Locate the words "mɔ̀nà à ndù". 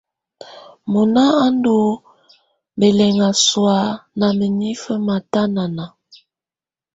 0.91-1.75